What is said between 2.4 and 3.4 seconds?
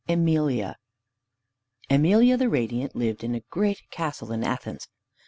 Radiant lived in